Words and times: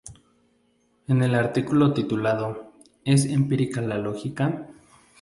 En 1.07 1.21
el 1.21 1.35
artículo 1.35 1.93
titulado 1.93 2.73
""¿Es 3.05 3.25
empírica 3.25 3.81
la 3.81 3.99
lógica? 3.99 4.67